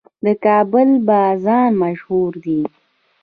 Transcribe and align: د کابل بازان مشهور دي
د 0.25 0.27
کابل 0.45 0.89
بازان 1.07 1.71
مشهور 1.83 2.31
دي 2.45 2.61